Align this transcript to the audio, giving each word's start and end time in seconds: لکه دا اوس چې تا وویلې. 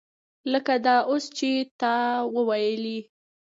لکه 0.51 0.73
دا 0.85 0.97
اوس 1.09 1.25
چې 1.37 1.49
تا 1.81 1.95
وویلې. 2.35 2.99